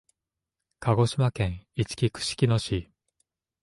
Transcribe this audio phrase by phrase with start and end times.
[0.79, 2.89] 鹿児島県いちき串木野市